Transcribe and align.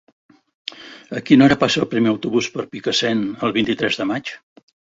A 1.19 1.21
quina 1.27 1.45
hora 1.47 1.57
passa 1.65 1.83
el 1.85 1.89
primer 1.93 2.11
autobús 2.13 2.49
per 2.57 2.67
Picassent 2.73 3.23
el 3.49 3.57
vint-i-tres 3.61 4.03
de 4.05 4.13
maig? 4.15 4.37